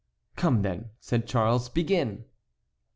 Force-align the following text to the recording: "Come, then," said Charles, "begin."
"Come, 0.35 0.63
then," 0.63 0.89
said 0.99 1.27
Charles, 1.27 1.69
"begin." 1.69 2.25